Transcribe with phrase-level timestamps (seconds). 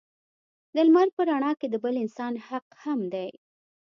[0.75, 3.29] د لمر په رڼا کې د بل انسان حق هم دی.